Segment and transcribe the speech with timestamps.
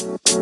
[0.00, 0.32] Thank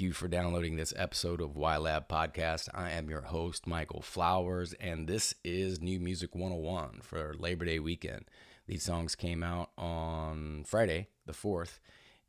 [0.00, 2.70] you for downloading this episode of YLab Podcast.
[2.72, 7.78] I am your host, Michael Flowers, and this is New Music 101 for Labor Day
[7.78, 8.24] weekend.
[8.66, 11.80] These songs came out on Friday, the 4th,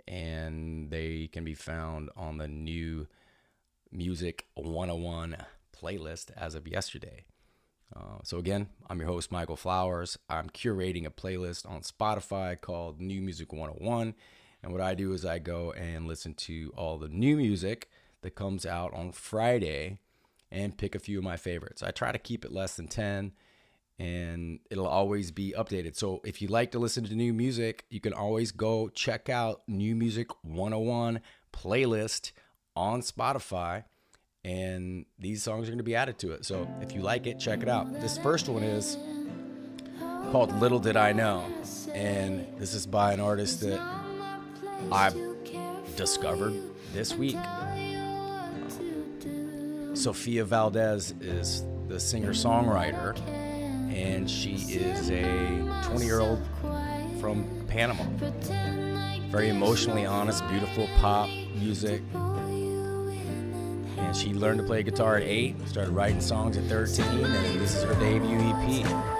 [0.06, 3.08] and they can be found on the New
[3.90, 5.38] Music 101
[5.74, 7.24] playlist as of yesterday.
[7.96, 10.18] Uh, so, again, I'm your host, Michael Flowers.
[10.30, 14.14] I'm curating a playlist on Spotify called New Music 101
[14.62, 17.90] and what I do is I go and listen to all the new music
[18.22, 20.00] that comes out on Friday
[20.52, 21.82] and pick a few of my favorites.
[21.82, 23.32] I try to keep it less than 10
[23.98, 25.96] and it'll always be updated.
[25.96, 29.62] So if you like to listen to new music, you can always go check out
[29.68, 31.22] New Music 101
[31.54, 32.32] playlist
[32.76, 33.86] on Spotify
[34.44, 36.46] and these songs are going to be added to it.
[36.46, 37.92] So if you like it, check it out.
[38.02, 38.98] This first one is
[40.32, 41.46] called Little Did I Know
[41.94, 43.80] and this is by an artist that
[44.92, 45.12] I
[45.96, 46.54] discovered
[46.94, 47.38] this week.
[49.96, 53.20] Sofia Valdés is the singer songwriter,
[53.92, 56.42] and she is a 20 year old
[57.20, 58.04] from Panama.
[59.30, 62.02] Very emotionally honest, beautiful pop music.
[64.14, 67.84] She learned to play guitar at 8, started writing songs at 13, and this is
[67.84, 69.19] her debut EP.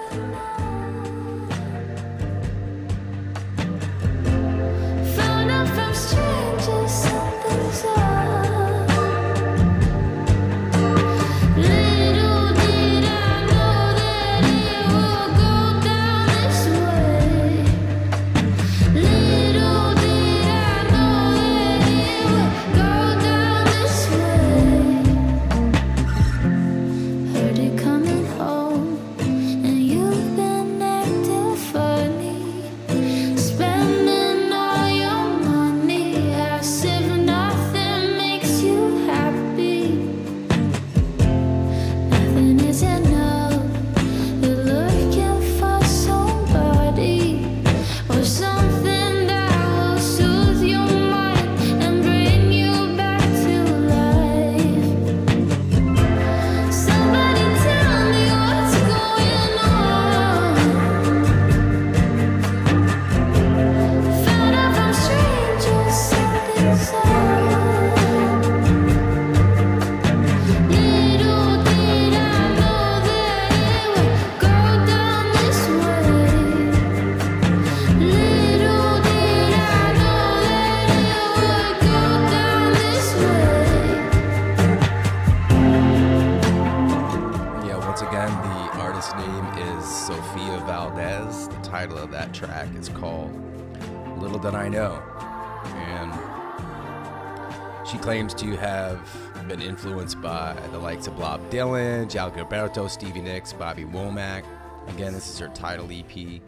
[98.00, 98.98] Claims to have
[99.46, 104.44] been influenced by the likes of Bob Dylan, João Gilberto, Stevie Nicks, Bobby Womack.
[104.88, 106.40] Again, this is her title EP,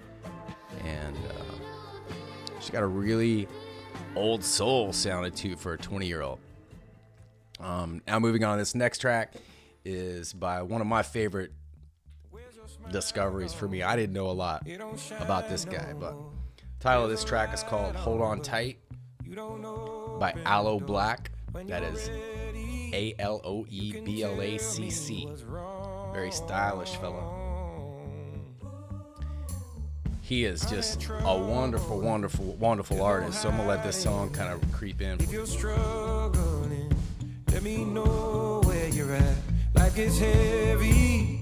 [0.85, 2.13] and uh,
[2.59, 3.47] she's got a really
[4.17, 6.39] old soul sounded to for a 20 year old.
[7.61, 9.35] Um, now, moving on, this next track
[9.85, 11.53] is by one of my favorite
[12.91, 13.83] discoveries for me.
[13.83, 14.67] I didn't know a lot
[15.21, 16.15] about this guy, but
[16.81, 18.79] title of this track is called "Hold On Tight"
[20.19, 21.27] by Aloe Blacc.
[21.67, 22.11] That is
[22.93, 25.29] A L O E B L A C C.
[26.13, 27.39] Very stylish fellow.
[30.21, 33.43] He is just a wonderful, wonderful, wonderful artist.
[33.43, 35.21] So I'm gonna let this song kind of creep in.
[35.21, 36.91] If you're struggling,
[37.53, 39.37] let me know where you're at.
[39.75, 41.42] Like it's heavy,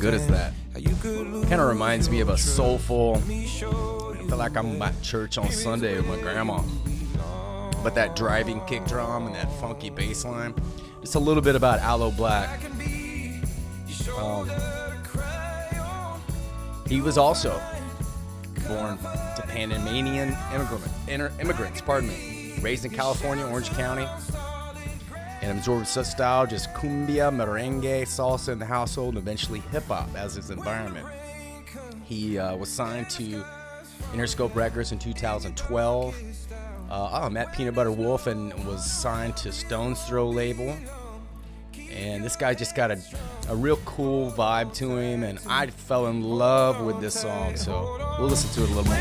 [0.00, 0.52] good is that?
[1.02, 3.16] Kind of reminds me of a soulful.
[3.16, 6.62] I feel like I'm at church on Sunday with my grandma.
[7.82, 10.54] But that driving kick drum and that funky bass line
[11.04, 12.64] just a little bit about Aloe Blacc.
[14.18, 14.48] Um,
[16.88, 17.60] he was also
[18.66, 24.08] born to Panamanian immigrant, immigrants, pardon me, raised in California, Orange County,
[25.44, 30.08] and absorbed such style just cumbia, merengue, salsa in the household, and eventually hip hop
[30.16, 31.06] as his environment.
[32.04, 33.44] He uh, was signed to
[34.12, 36.14] Interscope Records in 2012.
[36.90, 40.76] Uh, oh, met Peanut Butter Wolf and was signed to Stones Throw label.
[41.90, 42.98] And this guy just got a,
[43.48, 47.56] a real cool vibe to him, and I fell in love with this song.
[47.56, 48.94] So we'll listen to it a little more.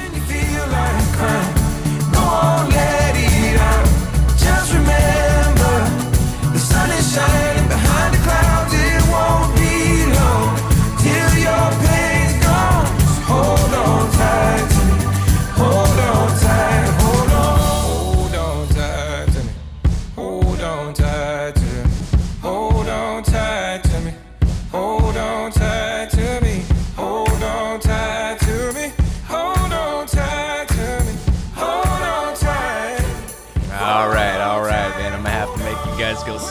[6.83, 8.12] Sun is shining behind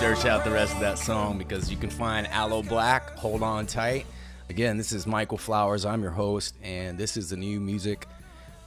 [0.02, 3.10] search out the rest of that song because you can find Aloe Blacc.
[3.10, 4.04] Hold on tight.
[4.49, 5.87] Again, this is Michael Flowers.
[5.87, 8.08] I'm your host, and this is the new music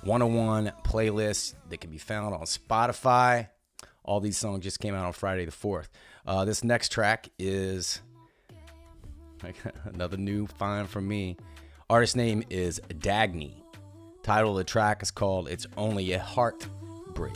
[0.04, 3.50] 101 playlist that can be found on Spotify.
[4.06, 5.90] All these songs just came out on Friday the 4th.
[6.26, 8.00] Uh, this next track is
[9.84, 11.36] another new find from me.
[11.90, 13.62] Artist name is Dagny.
[14.24, 17.36] Title of the track is called It's Only a Heartbreak.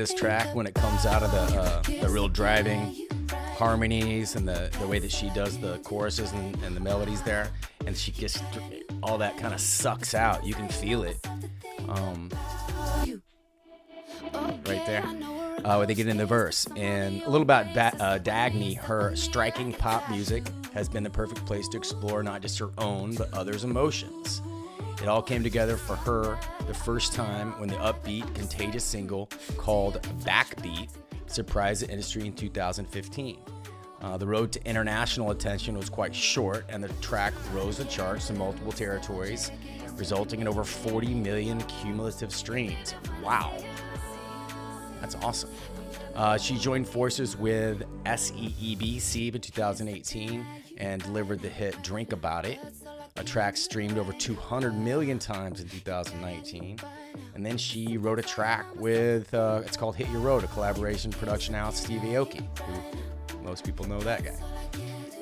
[0.00, 3.06] This track when it comes out of the uh, the real driving
[3.58, 7.50] harmonies and the, the way that she does the choruses and, and the melodies there,
[7.84, 8.42] and she gets
[9.02, 10.42] all that kind of sucks out.
[10.42, 11.18] You can feel it
[11.90, 12.30] um,
[14.64, 15.04] right there.
[15.66, 19.14] Uh, when they get in the verse, and a little about ba- uh, Dagny, her
[19.14, 23.30] striking pop music has been the perfect place to explore not just her own but
[23.34, 24.40] others' emotions.
[25.02, 30.02] It all came together for her the first time when the upbeat, contagious single called
[30.24, 30.90] Backbeat
[31.26, 33.38] surprised the industry in 2015.
[34.02, 38.30] Uh, the road to international attention was quite short, and the track rose the charts
[38.30, 39.50] in multiple territories,
[39.96, 42.94] resulting in over 40 million cumulative streams.
[43.22, 43.56] Wow.
[45.00, 45.50] That's awesome.
[46.14, 50.44] Uh, she joined forces with SEEB Sieve in 2018
[50.78, 52.58] and delivered the hit Drink About It,
[53.20, 56.78] a track streamed over 200 million times in 2019.
[57.34, 61.12] And then she wrote a track with, uh, it's called Hit Your Road, a collaboration
[61.12, 64.36] production out Steve Aoki, who most people know that guy.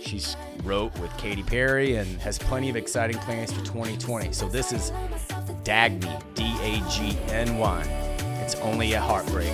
[0.01, 0.23] She
[0.63, 4.33] wrote with Katy Perry and has plenty of exciting plans for 2020.
[4.33, 4.93] So this is
[5.65, 7.83] Dagny, D A G N Y.
[8.45, 9.53] It's only a heartbreak.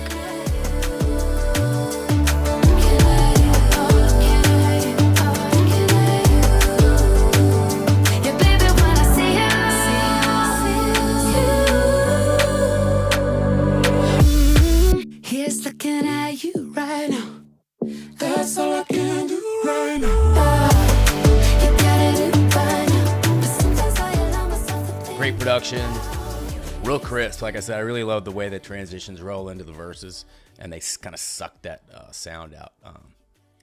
[25.45, 25.87] Production,
[26.83, 27.43] real crisp.
[27.43, 30.25] Like I said, I really love the way that transitions roll into the verses
[30.57, 32.73] and they kind of suck that uh, sound out.
[32.83, 33.13] Um,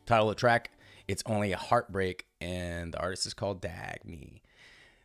[0.06, 0.70] title of the track,
[1.08, 4.42] It's Only a Heartbreak, and the artist is called Dagny.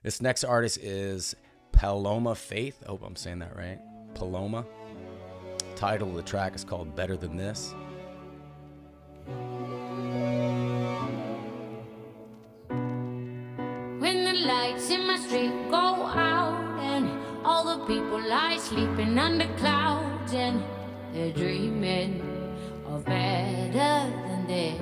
[0.04, 1.36] This next artist is
[1.72, 2.78] Paloma Faith.
[2.86, 3.80] I hope I'm saying that right.
[4.14, 4.64] Paloma.
[5.76, 7.74] Title of the track is called Better Than This.
[18.28, 20.64] The people lie sleeping under clouds and
[21.14, 22.22] they're dreaming
[22.86, 24.80] of better than this.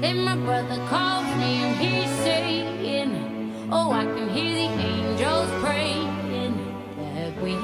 [0.00, 6.54] Then my brother calls me and he's saying, Oh, I can hear the angels praying
[6.96, 7.54] that we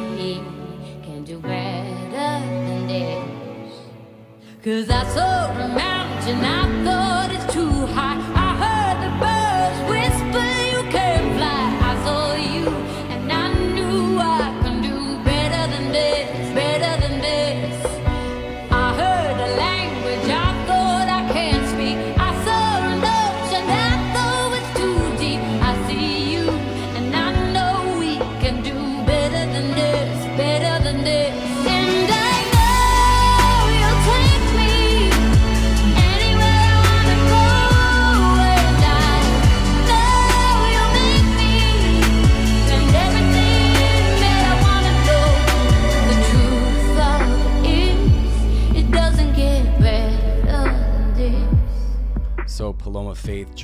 [1.02, 3.74] can do better than this.
[4.62, 6.73] Cause I saw a mountain, I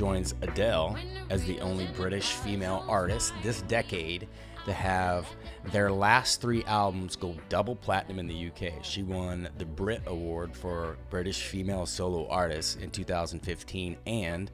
[0.01, 0.97] joins Adele
[1.29, 4.27] as the only British female artist this decade
[4.65, 5.27] to have
[5.65, 8.83] their last three albums go double platinum in the UK.
[8.83, 14.49] She won the Brit Award for British Female Solo Artist in 2015, and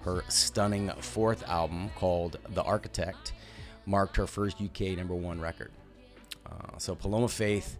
[0.00, 3.34] her stunning fourth album called The Architect
[3.86, 5.70] marked her first UK number one record.
[6.44, 7.78] Uh, so Paloma Faith,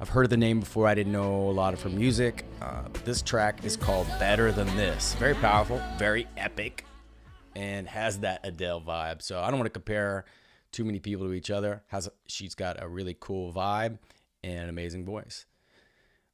[0.00, 0.86] I've heard of the name before.
[0.86, 2.44] I didn't know a lot of her music.
[2.62, 5.14] Uh, this track is called Better Than This.
[5.14, 6.84] Very powerful, very epic,
[7.56, 9.22] and has that Adele vibe.
[9.22, 10.24] So I don't want to compare
[10.70, 11.82] too many people to each other.
[11.88, 13.98] Has she's got a really cool vibe
[14.44, 15.46] and an amazing voice.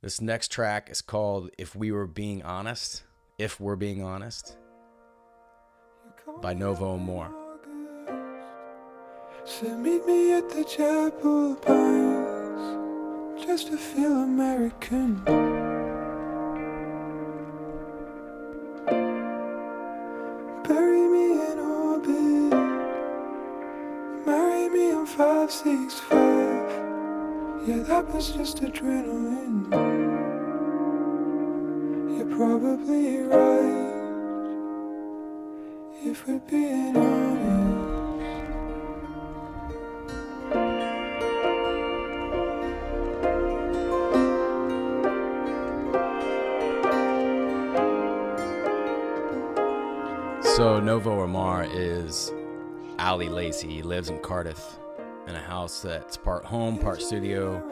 [0.03, 3.05] This next track is called If We Were Being Honest.
[3.39, 4.59] If We're Being Honest
[6.43, 7.31] by Novo Amor.
[9.45, 12.14] Said meet me at the chapel pines
[13.47, 15.23] just to feel American.
[20.67, 22.55] Bury me in orbit.
[24.27, 26.71] Marry me on five six five.
[27.67, 29.71] Yeah, that was just adrenaline.
[32.17, 33.93] You're probably right.
[36.03, 37.54] If we're being honest.
[50.85, 52.31] Novo Amor is
[52.99, 53.69] Ali Lacey.
[53.69, 54.77] He lives in Cardiff
[55.27, 57.63] in a house that's part home, part studio,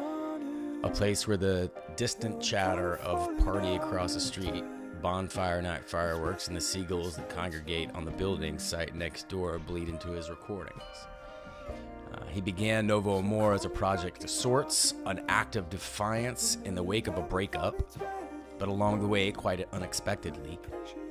[0.82, 4.64] a place where the distant chatter of party across the street,
[5.02, 9.90] bonfire night fireworks, and the seagulls that congregate on the building site next door bleed
[9.90, 10.82] into his recordings.
[12.14, 16.74] Uh, he began Novo Amor as a project of sorts, an act of defiance in
[16.74, 17.78] the wake of a breakup,
[18.58, 20.58] but along the way, quite unexpectedly,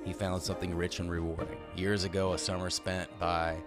[0.03, 1.57] he found something rich and rewarding.
[1.75, 3.57] Years ago, a summer spent by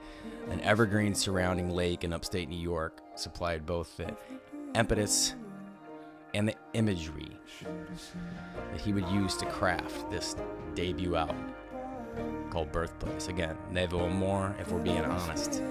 [0.50, 4.14] an evergreen surrounding lake in upstate New York supplied both the
[4.74, 5.34] impetus
[6.34, 10.34] and the imagery that he would use to craft this
[10.74, 11.54] debut album
[12.50, 13.28] called Birthplace.
[13.28, 15.62] Again, Novo Amor, if we're being honest.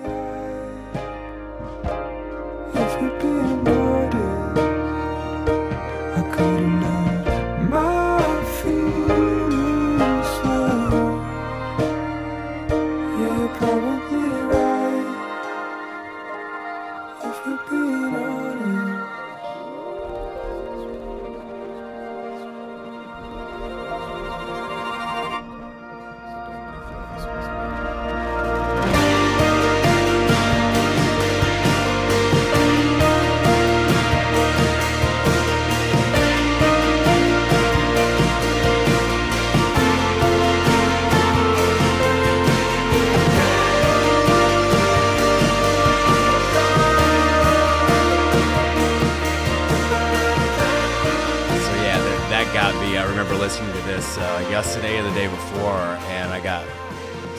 [53.23, 56.67] Remember listening to this uh, yesterday or the day before, and I got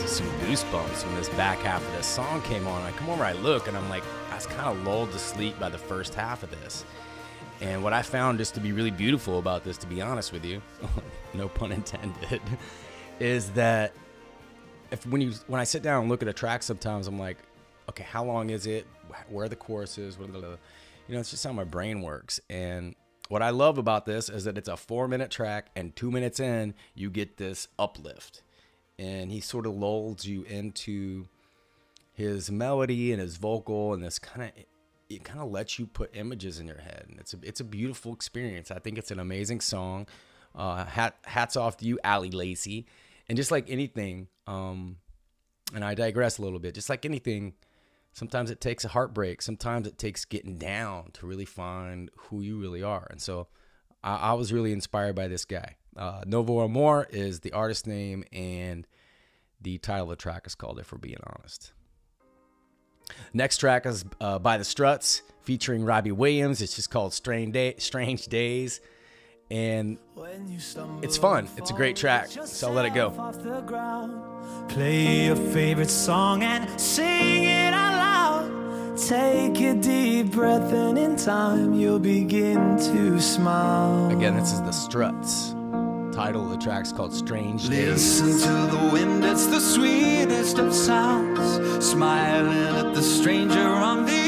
[0.06, 2.80] some goosebumps when this back half of this song came on.
[2.80, 5.60] I come over, I look, and I'm like, I was kind of lulled to sleep
[5.60, 6.86] by the first half of this.
[7.60, 10.42] And what I found just to be really beautiful about this, to be honest with
[10.46, 10.62] you,
[11.34, 12.40] no pun intended,
[13.20, 13.92] is that
[14.90, 17.36] if when you when I sit down and look at a track, sometimes I'm like,
[17.90, 18.86] okay, how long is it?
[19.28, 19.56] Where are the
[20.34, 20.58] are the,
[21.08, 22.40] you know, it's just how my brain works.
[22.48, 22.94] And
[23.34, 26.38] what I love about this is that it's a four minute track, and two minutes
[26.38, 28.44] in, you get this uplift,
[28.96, 31.26] and he sort of lulls you into
[32.12, 34.64] his melody and his vocal, and this kind of
[35.08, 37.64] it kind of lets you put images in your head, and it's a it's a
[37.64, 38.70] beautiful experience.
[38.70, 40.06] I think it's an amazing song.
[40.54, 42.86] Uh, hat, hats off to you, Ali Lacey,
[43.28, 44.98] and just like anything, um,
[45.74, 46.76] and I digress a little bit.
[46.76, 47.54] Just like anything,
[48.14, 49.42] sometimes it takes a heartbreak.
[49.42, 53.06] Sometimes it takes getting down to really find who you really are.
[53.10, 53.48] And so
[54.02, 55.76] I, I was really inspired by this guy.
[55.96, 58.86] Uh, Novo Amor is the artist name, and
[59.60, 61.72] the title of the track is called If We're Being Honest.
[63.32, 66.62] Next track is uh, by the Struts featuring Robbie Williams.
[66.62, 68.80] It's just called Strange, Day- Strange Days.
[69.50, 69.98] And
[71.02, 71.48] it's fun.
[71.58, 72.28] It's a great track.
[72.28, 73.08] So I'll let it go.
[73.18, 74.70] Off the ground.
[74.70, 77.93] Play your favorite song and sing it out.
[78.96, 84.08] Take a deep breath, and in time you'll begin to smile.
[84.16, 85.52] Again, this is the Struts.
[86.14, 88.22] Title of the track's called Strange Days.
[88.22, 91.84] Listen to the wind, it's the sweetest of sounds.
[91.84, 94.23] Smiling at the stranger on the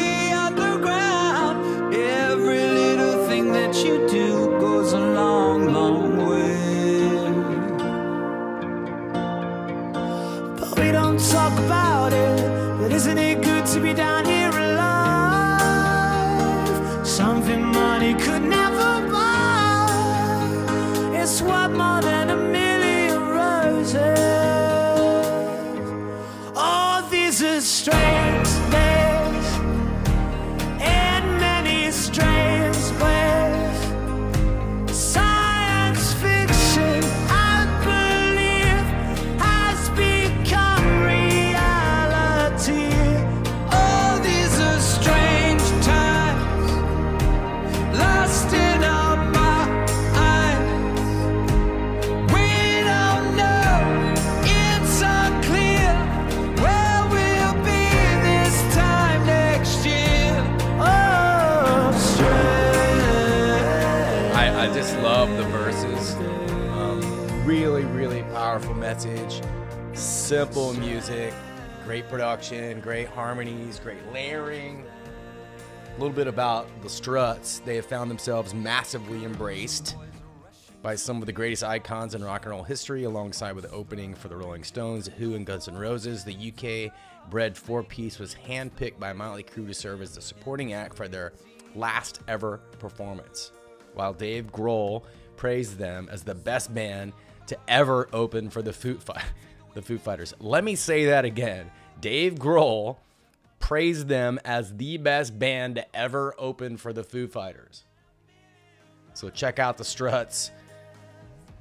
[72.36, 74.84] production, great harmonies, great layering.
[75.88, 77.60] A little bit about the Struts.
[77.60, 79.96] They have found themselves massively embraced
[80.82, 84.14] by some of the greatest icons in rock and roll history, alongside with the opening
[84.14, 86.24] for the Rolling Stones, Who, and Guns N' Roses.
[86.24, 86.92] The UK
[87.30, 91.08] bred four piece was handpicked by Motley Crue to serve as the supporting act for
[91.08, 91.32] their
[91.74, 93.50] last ever performance,
[93.94, 95.04] while Dave Grohl
[95.36, 97.14] praised them as the best band
[97.46, 99.24] to ever open for the Foo, Fi-
[99.72, 100.34] the Foo Fighters.
[100.38, 101.70] Let me say that again.
[102.00, 102.96] Dave Grohl
[103.58, 107.84] praised them as the best band to ever open for the Foo Fighters.
[109.14, 110.50] So check out the Struts.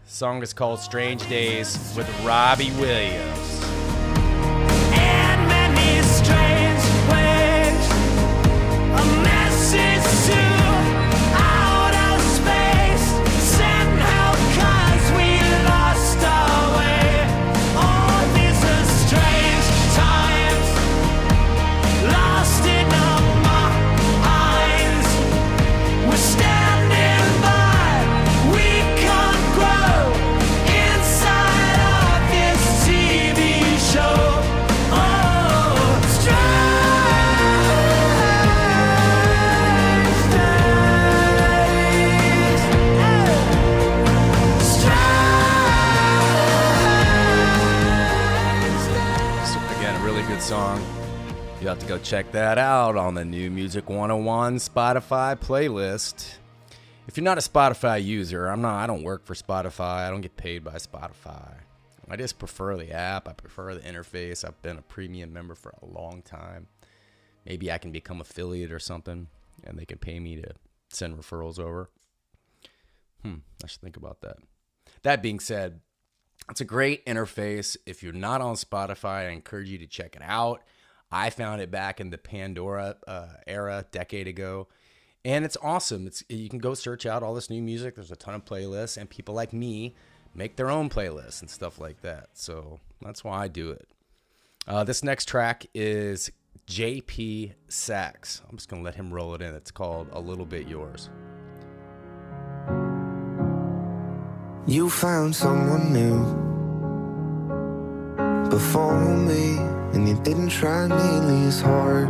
[0.06, 3.55] Song is called Strange Days with Robbie Williams.
[52.86, 56.36] Out on the New Music 101 Spotify playlist.
[57.08, 60.06] If you're not a Spotify user, I'm not I don't work for Spotify.
[60.06, 61.56] I don't get paid by Spotify.
[62.08, 63.28] I just prefer the app.
[63.28, 64.45] I prefer the interface.
[64.45, 66.67] I've been a premium member for a long time.
[67.43, 69.30] Maybe I can become affiliate or something
[69.63, 70.52] and they can pay me to
[70.89, 71.89] send referrals over.
[73.24, 74.38] Hmm, I should think about that.
[75.02, 75.80] That being said,
[76.52, 77.78] it's a great interface.
[77.88, 80.62] If you're not on Spotify, I encourage you to check it out.
[81.12, 84.68] I found it back in the Pandora uh, era, decade ago,
[85.24, 86.08] and it's awesome.
[86.08, 87.96] It's you can go search out all this new music.
[87.96, 89.96] There's a ton of playlists, and people like me
[90.34, 92.30] make their own playlists and stuff like that.
[92.34, 93.88] So that's why I do it.
[94.68, 96.32] Uh, this next track is
[96.68, 98.41] JP Saxe.
[98.50, 99.54] I'm just gonna let him roll it in.
[99.56, 101.10] It's called "A Little Bit Yours."
[104.68, 106.46] You found someone new
[108.50, 109.58] before me,
[109.96, 112.10] and you didn't try nearly as hard.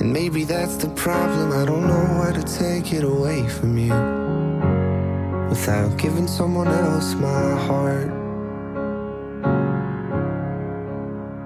[0.00, 1.52] And maybe that's the problem.
[1.52, 3.94] I don't know how to take it away from you
[5.48, 8.10] without giving someone else my heart.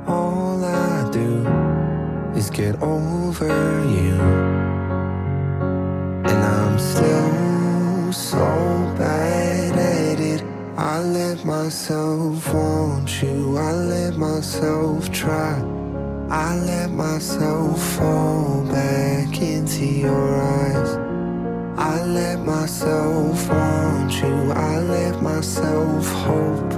[0.09, 1.47] All I do
[2.35, 3.49] is get over
[3.97, 4.19] you.
[6.31, 8.47] And I'm still so
[8.97, 9.70] bad.
[10.81, 13.59] I let myself want you.
[13.59, 15.61] I let myself try.
[16.31, 20.97] I let myself fall back into your eyes.
[21.77, 24.53] I let myself want you.
[24.53, 26.73] I let myself hope.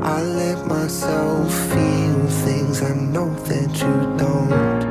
[0.00, 4.82] I let myself feel things I know that you don't.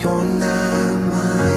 [0.00, 1.55] You're not mine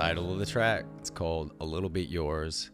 [0.00, 0.86] Title of the track.
[0.98, 2.70] It's called A Little Bit Yours.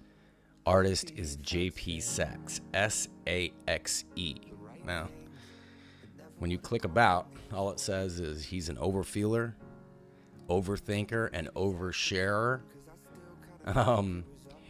[0.65, 2.61] Artist is JP Saxe.
[2.73, 4.37] S A X E.
[4.85, 5.09] Now,
[6.39, 9.55] when you click about, all it says is he's an overfeeler,
[10.49, 12.61] overthinker, and oversharer.
[13.67, 14.23] Um,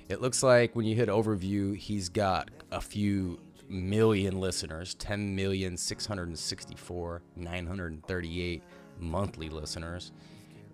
[0.08, 3.38] it looks like when you hit overview, he's got a few
[3.68, 8.62] million listeners 10 million 664 938
[8.98, 10.12] monthly listeners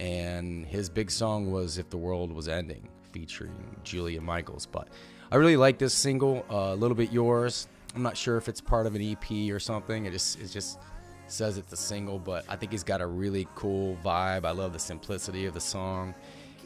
[0.02, 4.88] and his big song was if the world was ending featuring julia michaels but
[5.30, 8.60] i really like this single uh, a little bit yours I'm not sure if it's
[8.60, 10.06] part of an EP or something.
[10.06, 10.78] It just it just
[11.26, 14.44] says it's a single, but I think he's got a really cool vibe.
[14.44, 16.14] I love the simplicity of the song,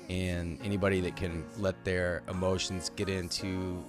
[0.08, 3.84] and anybody that can let their emotions get into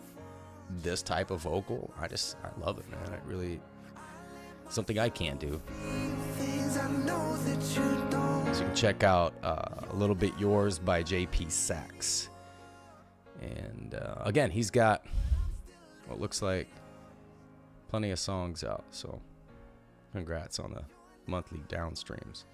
[0.81, 3.13] this type of vocal, I just I love it, man.
[3.13, 3.59] It really
[4.69, 5.61] something I can't do.
[8.59, 12.29] You can check out uh, a little bit yours by JP Saxe,
[13.39, 15.05] and uh, again, he's got
[16.07, 16.67] what looks like
[17.89, 18.83] plenty of songs out.
[18.89, 19.21] So
[20.11, 20.81] congrats on the
[21.27, 22.45] monthly downstreams.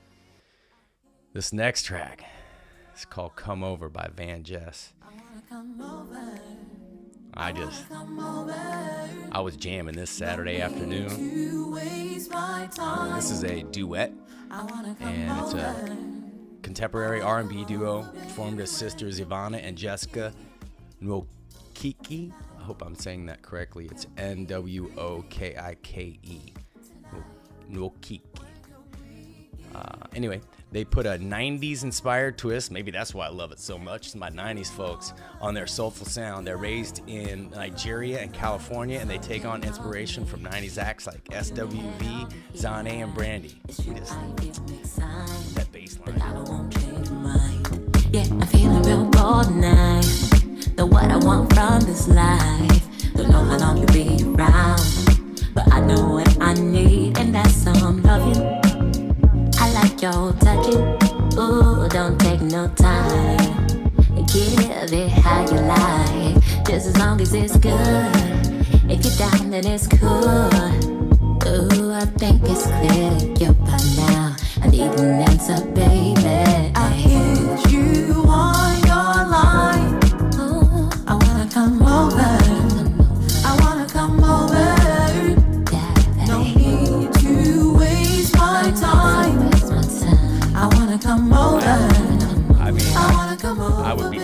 [1.31, 2.25] This next track
[2.95, 4.91] is called "Come Over" by Van Jess.
[7.33, 7.85] I just
[9.31, 11.71] I was jamming this Saturday afternoon.
[13.15, 14.11] This is a duet,
[14.99, 15.97] and it's a
[16.61, 18.03] contemporary R&B duo
[18.35, 20.31] formed as sisters Ivana and Jessica
[21.01, 22.31] Nwokike.
[22.59, 23.87] I hope I'm saying that correctly.
[23.91, 26.53] It's N W O K I K E.
[27.71, 28.21] Nwokike.
[29.73, 29.79] Uh,
[30.15, 30.39] anyway,
[30.73, 32.71] they put a 90s inspired twist.
[32.71, 34.07] Maybe that's why I love it so much.
[34.07, 36.47] It's my 90s folks on their soulful sound.
[36.47, 41.23] They're raised in Nigeria and California, and they take on inspiration from 90s acts like
[41.25, 43.55] SWV, Zane, and Brandy.
[43.87, 44.13] We just,
[45.55, 45.99] that bass.
[48.11, 49.55] Yeah, I'm feeling real bold.
[49.55, 53.13] Know what I want from this life.
[53.13, 54.81] Don't know how long you'll be around.
[55.53, 58.62] But I know what I need, and that's some loving.
[60.03, 60.83] Your touching.
[61.39, 63.87] Ooh, don't take no time.
[64.33, 64.59] Give
[64.91, 66.65] it how you like.
[66.65, 67.71] Just as long as it's good.
[68.89, 70.49] If you're down, then it's cool.
[71.47, 74.35] Ooh, I think it's clear to you by now.
[74.61, 76.72] I need an answer, baby.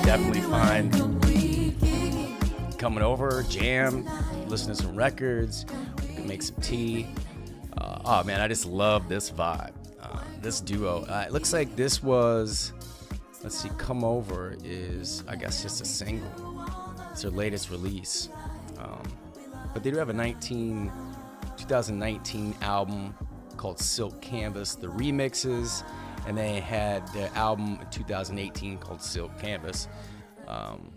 [0.09, 0.89] Definitely fine
[2.79, 4.09] coming over, jam,
[4.47, 5.67] listen to some records,
[6.01, 7.07] we can make some tea.
[7.77, 9.73] Uh, oh man, I just love this vibe.
[10.01, 11.03] Uh, this duo.
[11.03, 12.73] Uh, it looks like this was,
[13.43, 16.65] let's see, Come Over is, I guess, just a single.
[17.11, 18.29] It's their latest release.
[18.79, 19.03] Um,
[19.75, 20.91] but they do have a 19,
[21.55, 23.13] 2019 album
[23.57, 25.83] called Silk Canvas, the remixes,
[26.27, 29.88] and they had the album in 2018 called Silk Canvas.
[30.47, 30.91] Um,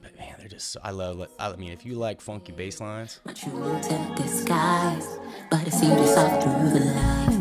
[0.00, 3.20] but man, they're just, so, I love, I mean, if you like funky bass lines,
[3.34, 5.18] true to disguise,
[5.50, 7.32] but it seems to soft through the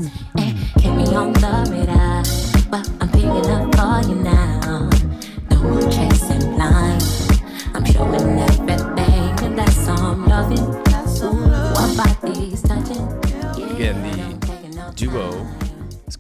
[1.42, 2.24] the radar,
[2.70, 5.01] but I'm picking up for you now.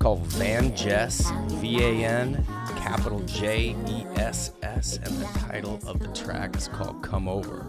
[0.01, 2.43] Called Van Jess, V A N,
[2.75, 7.67] capital J E S S, and the title of the track is called Come Over.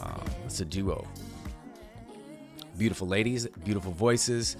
[0.00, 1.06] Um, it's a duo.
[2.78, 4.56] Beautiful ladies, beautiful voices.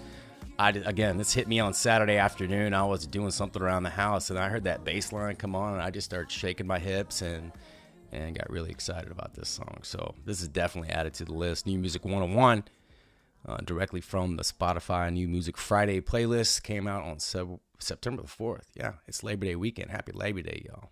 [0.59, 2.75] I again, this hit me on Saturday afternoon.
[2.75, 5.73] I was doing something around the house, and I heard that bass line come on,
[5.73, 7.53] and I just started shaking my hips and
[8.13, 9.79] and got really excited about this song.
[9.81, 11.67] So this is definitely added to the list.
[11.67, 12.65] New Music 101
[13.47, 16.63] uh, directly from the Spotify New Music Friday playlist.
[16.63, 18.65] Came out on Sep- September the 4th.
[18.75, 19.91] Yeah, it's Labor Day weekend.
[19.91, 20.91] Happy Labor Day, y'all.